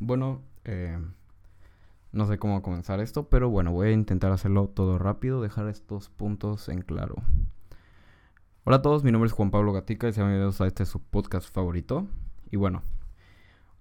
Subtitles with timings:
[0.00, 0.98] Bueno, eh,
[2.10, 6.08] no sé cómo comenzar esto, pero bueno, voy a intentar hacerlo todo rápido, dejar estos
[6.08, 7.14] puntos en claro.
[8.64, 11.00] Hola a todos, mi nombre es Juan Pablo Gatica y sean bienvenidos a este su
[11.00, 12.08] podcast favorito.
[12.50, 12.82] Y bueno,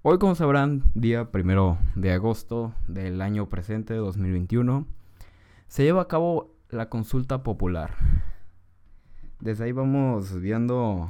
[0.04, 4.86] hoy como sabrán, día primero de agosto del año presente, 2021,
[5.68, 7.96] se lleva a cabo la consulta popular.
[9.40, 11.10] Desde ahí vamos viendo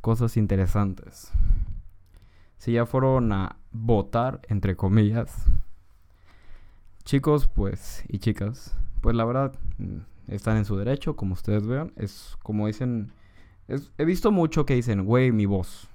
[0.00, 1.32] cosas interesantes.
[2.58, 5.46] Si ya fueron a votar, entre comillas,
[7.04, 9.98] chicos, pues, y chicas, pues la verdad, mm,
[10.28, 11.92] están en su derecho, como ustedes vean.
[11.96, 13.12] Es como dicen,
[13.68, 15.88] he visto mucho que dicen, güey, mi voz.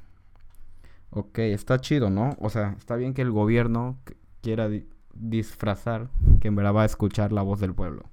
[1.10, 2.38] Ok, está chido, ¿no?
[2.40, 3.98] O sea, está bien que el gobierno
[4.42, 4.70] quiera
[5.14, 8.04] disfrazar que en verdad va a escuchar la voz del pueblo.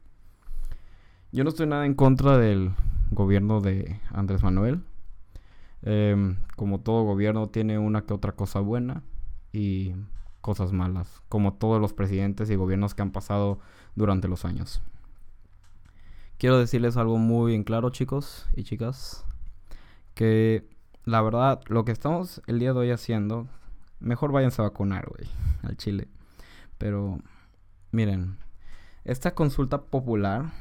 [1.31, 2.73] Yo no estoy nada en contra del
[3.13, 4.83] gobierno de Andrés Manuel.
[5.83, 9.05] Em, como todo gobierno tiene una que otra cosa buena
[9.53, 9.95] y
[10.41, 13.59] cosas malas, como todos los presidentes y gobiernos que han pasado
[13.95, 14.81] durante los años.
[16.39, 19.25] Quiero decirles algo muy en claro, chicos y chicas,
[20.15, 20.69] que
[21.05, 23.49] la verdad, lo que estamos el día de hoy haciendo,
[23.99, 25.29] mejor váyanse a vacunar, güey,
[25.63, 26.09] al Chile.
[26.77, 27.19] Pero,
[27.91, 28.39] miren,
[29.05, 30.53] esta consulta popular,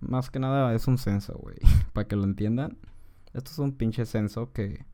[0.00, 1.56] más que nada es un censo, güey,
[1.92, 2.76] para que lo entiendan.
[3.32, 4.84] Esto es un pinche censo que...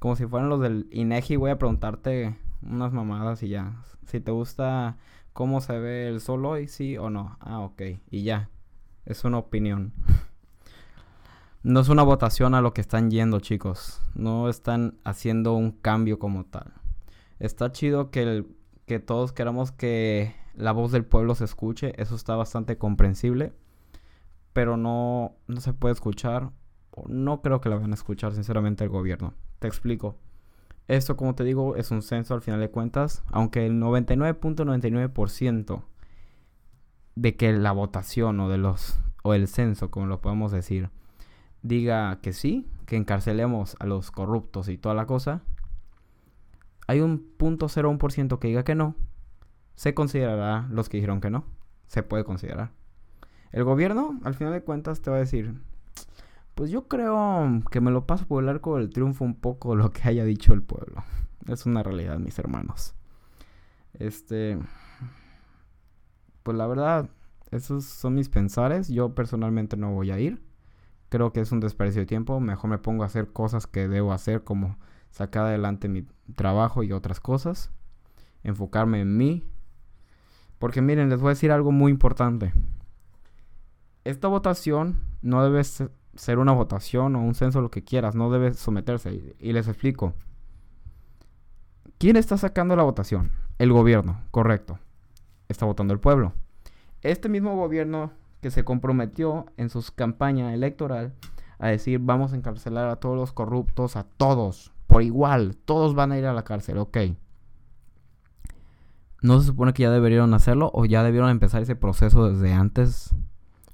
[0.00, 3.80] Como si fueran los del INEGI, voy a preguntarte unas mamadas y ya.
[4.06, 4.96] Si te gusta
[5.32, 7.36] cómo se ve el sol hoy, sí o no.
[7.38, 7.82] Ah, ok.
[8.10, 8.50] Y ya.
[9.06, 9.92] Es una opinión.
[11.62, 14.00] No es una votación a lo que están yendo, chicos.
[14.14, 16.72] No están haciendo un cambio como tal.
[17.38, 18.46] Está chido que,
[18.86, 21.92] que todos queramos que la voz del pueblo se escuche.
[22.00, 23.52] Eso está bastante comprensible.
[24.54, 26.50] Pero no, no se puede escuchar
[27.08, 29.34] no creo que la van a escuchar sinceramente el gobierno.
[29.60, 30.16] Te explico.
[30.88, 35.84] Esto, como te digo, es un censo al final de cuentas, aunque el 99.99%
[37.14, 40.88] de que la votación o de los o el censo, como lo podemos decir,
[41.62, 45.42] diga que sí, que encarcelemos a los corruptos y toda la cosa,
[46.86, 48.96] hay un .01% que diga que no,
[49.74, 51.44] se considerará los que dijeron que no,
[51.86, 52.72] se puede considerar.
[53.52, 55.54] El gobierno, al final de cuentas, te va a decir,
[56.60, 59.92] pues yo creo que me lo paso por el arco del triunfo un poco lo
[59.92, 61.02] que haya dicho el pueblo.
[61.46, 62.94] Es una realidad, mis hermanos.
[63.94, 64.58] Este.
[66.42, 67.08] Pues la verdad,
[67.50, 68.88] esos son mis pensares.
[68.88, 70.44] Yo personalmente no voy a ir.
[71.08, 72.40] Creo que es un desperdicio de tiempo.
[72.40, 74.76] Mejor me pongo a hacer cosas que debo hacer, como
[75.12, 76.06] sacar adelante mi
[76.36, 77.70] trabajo y otras cosas.
[78.42, 79.44] Enfocarme en mí.
[80.58, 82.52] Porque miren, les voy a decir algo muy importante.
[84.04, 85.64] Esta votación no debe
[86.20, 89.34] ser, una votación o un censo, lo que quieras, no debe someterse.
[89.38, 90.14] Y, les explico.
[91.98, 93.32] ¿Quién está sacando la votación?
[93.58, 94.78] El gobierno, correcto.
[95.48, 96.32] Está votando el pueblo.
[97.02, 101.14] Este mismo gobierno que se comprometió en su campaña electoral
[101.58, 106.12] a decir vamos a encarcelar a todos los corruptos, a todos, por igual, todos van
[106.12, 106.98] a ir a la cárcel, ok.
[109.22, 113.14] ¿No se supone que ya deberían hacerlo o ya debieron empezar ese proceso desde antes?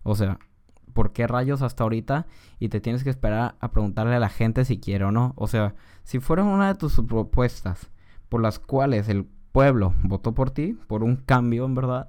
[0.03, 0.39] O sea,
[0.97, 2.27] por qué rayos hasta ahorita
[2.59, 5.35] y te tienes que esperar a preguntarle a la gente si quiere o no.
[5.37, 5.75] O sea,
[6.05, 7.91] si fueron una de tus propuestas
[8.31, 12.09] por las cuales el pueblo votó por ti, por un cambio en verdad,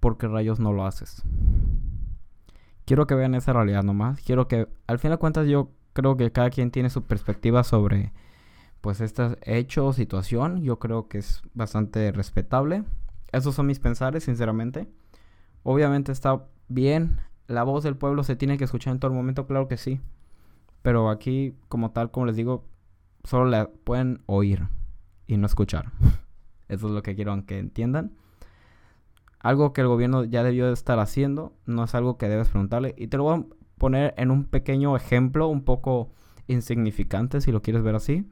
[0.00, 1.22] ¿por qué rayos no lo haces?
[2.86, 4.20] Quiero que vean esa realidad nomás.
[4.20, 8.12] Quiero que, al fin de cuentas, yo creo que cada quien tiene su perspectiva sobre,
[8.80, 10.64] pues, este hecho o situación.
[10.64, 12.82] Yo creo que es bastante respetable.
[13.30, 14.88] Esos son mis pensares, sinceramente.
[15.62, 17.20] Obviamente está bien
[17.50, 20.00] la voz del pueblo se tiene que escuchar en todo momento, claro que sí.
[20.82, 22.64] Pero aquí, como tal, como les digo,
[23.24, 24.68] solo la pueden oír
[25.26, 25.90] y no escuchar.
[26.68, 28.12] Eso es lo que quiero que entiendan.
[29.40, 32.94] Algo que el gobierno ya debió de estar haciendo, no es algo que debes preguntarle.
[32.96, 33.44] Y te lo voy a
[33.78, 36.12] poner en un pequeño ejemplo, un poco
[36.46, 38.30] insignificante, si lo quieres ver así.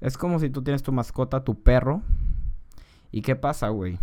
[0.00, 2.00] Es como si tú tienes tu mascota, tu perro.
[3.12, 3.98] ¿Y qué pasa, güey?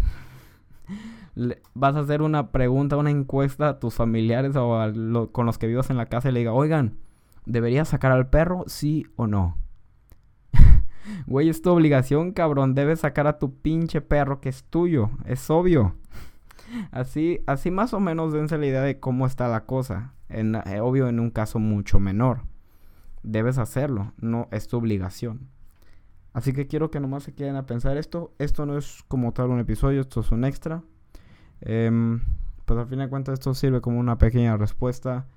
[1.73, 5.89] Vas a hacer una pregunta, una encuesta a tus familiares o con los que vivas
[5.89, 6.97] en la casa y le diga, oigan,
[7.45, 8.63] ¿deberías sacar al perro?
[8.67, 9.57] Sí o no.
[11.27, 12.75] Güey, es tu obligación, cabrón.
[12.75, 15.09] Debes sacar a tu pinche perro que es tuyo.
[15.25, 15.95] Es obvio.
[16.91, 20.13] Así, así más o menos dense la idea de cómo está la cosa.
[20.29, 22.43] En, eh, obvio, en un caso mucho menor.
[23.23, 24.13] Debes hacerlo.
[24.17, 25.49] No es tu obligación.
[26.33, 28.33] Así que quiero que nomás se queden a pensar esto.
[28.39, 30.83] Esto no es como tal un episodio, esto es un extra.
[31.61, 32.21] Em,
[32.65, 35.27] pues al fin de cuentas esto sirve como una pequeña respuesta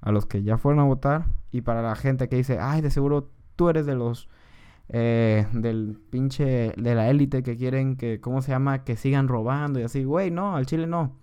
[0.00, 2.90] a los que ya fueron a votar y para la gente que dice, ay, de
[2.90, 4.28] seguro tú eres de los
[4.88, 8.84] eh, del pinche, de la élite que quieren que, ¿cómo se llama?
[8.84, 11.16] Que sigan robando y así, güey, no, al chile no.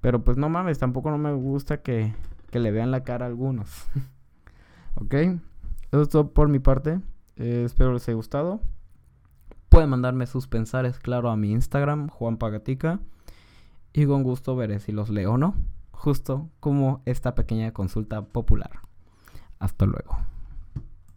[0.00, 2.14] Pero pues no mames, tampoco no me gusta que,
[2.50, 3.88] que le vean la cara a algunos.
[4.96, 7.00] ok, eso es todo por mi parte.
[7.36, 8.60] Eh, espero les haya gustado.
[9.68, 13.00] Pueden mandarme sus pensares, claro, a mi Instagram, Juan Pagatica.
[13.92, 15.54] Y con gusto veré si los leo o no.
[15.92, 18.70] Justo como esta pequeña consulta popular.
[19.58, 20.31] Hasta luego.